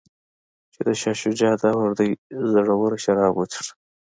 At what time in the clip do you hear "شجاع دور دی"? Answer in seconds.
1.21-2.09